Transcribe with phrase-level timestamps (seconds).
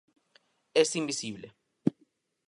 [0.73, 1.53] Es invisible.